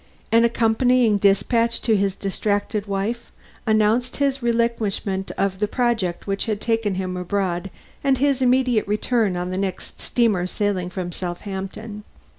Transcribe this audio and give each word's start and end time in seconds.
An 0.31 0.43
accompanying 0.45 1.19
despatch 1.19 1.79
to 1.83 1.95
his 1.95 2.15
distracted 2.15 2.87
wife 2.87 3.31
announced 3.67 4.15
his 4.17 4.41
relinquishment 4.41 5.29
of 5.37 5.59
the 5.59 5.67
project 5.67 6.25
which 6.25 6.45
had 6.47 6.59
taken 6.59 6.95
him 6.95 7.15
abroad 7.15 7.69
and 8.03 8.17
his 8.17 8.41
immediate 8.41 8.87
return 8.87 9.37
on 9.37 9.51
the 9.51 9.59
next 9.59 10.01
steamer 10.01 10.47
sailing 10.47 10.89
from 10.89 11.11
Southampton. 11.11 12.03